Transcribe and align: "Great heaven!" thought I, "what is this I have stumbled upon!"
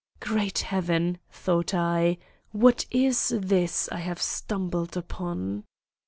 "Great 0.19 0.57
heaven!" 0.65 1.19
thought 1.29 1.75
I, 1.75 2.17
"what 2.49 2.87
is 2.89 3.35
this 3.37 3.87
I 3.91 3.97
have 3.99 4.19
stumbled 4.19 4.97
upon!" 4.97 5.65